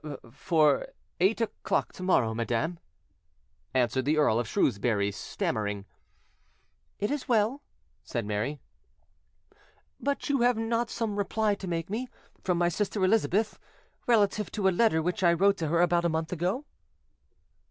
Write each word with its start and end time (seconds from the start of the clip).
"For 0.31 0.87
eight 1.19 1.41
o'clock 1.41 1.93
to 1.93 2.01
morrow, 2.01 2.33
madam," 2.33 2.79
answered 3.71 4.03
the 4.05 4.17
Earl 4.17 4.39
of 4.39 4.47
Shrewsbury, 4.47 5.11
stammering. 5.11 5.85
"It 6.97 7.11
is 7.11 7.29
well," 7.29 7.61
said 8.03 8.25
Mary; 8.25 8.59
"but 9.99 10.25
have 10.25 10.57
you 10.57 10.65
not 10.65 10.89
some 10.89 11.17
reply 11.19 11.53
to 11.53 11.67
make 11.67 11.91
me, 11.91 12.07
from 12.43 12.57
my 12.57 12.67
sister 12.69 13.05
Elizabeth, 13.05 13.59
relative 14.07 14.51
to 14.53 14.67
a 14.67 14.71
letter 14.71 15.03
which 15.03 15.21
I 15.23 15.33
wrote 15.33 15.57
to 15.57 15.67
her 15.67 15.81
about 15.81 16.03
a 16.05 16.09
month 16.09 16.33
ago?" 16.33 16.65